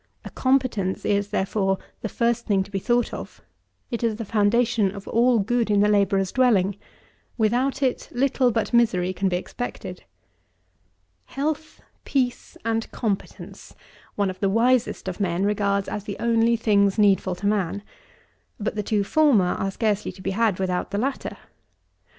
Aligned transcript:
A 0.25 0.31
competence 0.31 1.05
is, 1.05 1.27
therefore, 1.27 1.77
the 2.01 2.09
first 2.09 2.47
thing 2.47 2.63
to 2.63 2.71
be 2.71 2.79
thought 2.79 3.13
of; 3.13 3.39
it 3.91 4.03
is 4.03 4.15
the 4.15 4.25
foundation 4.25 4.89
of 4.89 5.07
all 5.07 5.37
good 5.37 5.69
in 5.69 5.79
the 5.81 5.87
labourer's 5.87 6.31
dwelling; 6.31 6.75
without 7.37 7.83
it 7.83 8.09
little 8.11 8.49
but 8.51 8.73
misery 8.73 9.13
can 9.13 9.29
be 9.29 9.37
expected. 9.37 10.03
"Health, 11.25 11.81
peace, 12.03 12.57
and 12.65 12.91
competence," 12.91 13.75
one 14.15 14.31
of 14.31 14.39
the 14.39 14.49
wisest 14.49 15.07
of 15.07 15.19
men 15.19 15.43
regards 15.45 15.87
as 15.87 16.05
the 16.05 16.17
only 16.19 16.55
things 16.55 16.97
needful 16.97 17.35
to 17.35 17.45
man: 17.45 17.83
but 18.59 18.73
the 18.73 18.81
two 18.81 19.03
former 19.03 19.53
are 19.53 19.69
scarcely 19.69 20.11
to 20.13 20.21
be 20.23 20.31
had 20.31 20.59
without 20.59 20.89
the 20.89 20.97
latter. 20.97 21.37